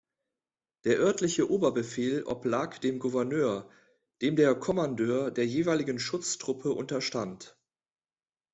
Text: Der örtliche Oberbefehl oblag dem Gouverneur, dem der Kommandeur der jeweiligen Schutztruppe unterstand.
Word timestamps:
Der 0.83 0.97
örtliche 0.97 1.51
Oberbefehl 1.51 2.23
oblag 2.25 2.79
dem 2.81 2.97
Gouverneur, 2.97 3.69
dem 4.23 4.35
der 4.35 4.55
Kommandeur 4.55 5.29
der 5.29 5.45
jeweiligen 5.45 5.99
Schutztruppe 5.99 6.71
unterstand. 6.71 7.55